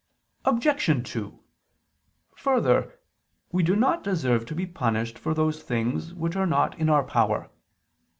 [0.45, 1.11] Obj.
[1.13, 1.39] 2:
[2.37, 2.99] Further,
[3.51, 7.03] we do not deserve to be punished for those things which are not in our
[7.03, 7.51] power.